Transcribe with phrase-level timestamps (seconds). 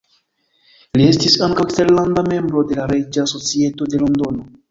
[0.99, 4.51] Li estis ankaŭ eskterlanda membro de la Reĝa Societo de Londono.